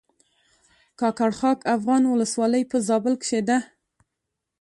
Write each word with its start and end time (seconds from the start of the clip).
کاکړ 0.99 1.31
خاک 1.39 1.59
افغان 1.75 2.03
ولسوالۍ 2.07 2.63
په 2.71 2.77
زابل 2.87 3.13
کښې 3.23 3.41
ده 3.47 3.57